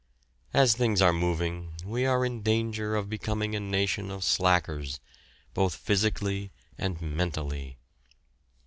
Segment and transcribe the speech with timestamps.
[0.51, 4.99] As things are moving we are in danger of becoming a nation of "slackers,"
[5.53, 7.77] both physically and mentally.